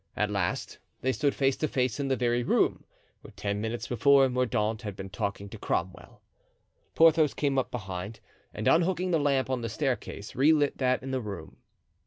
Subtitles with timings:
[0.15, 2.85] At last they stood face to face in the very room
[3.21, 6.23] where ten minutes before Mordaunt had been talking to Cromwell.
[6.95, 8.19] Porthos came up behind,
[8.51, 11.57] and unhooking the lamp on the staircase relit that in the room.